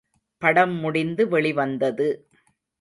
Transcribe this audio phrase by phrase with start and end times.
[0.41, 2.09] படம் முடிந்து வெளி வந்தது.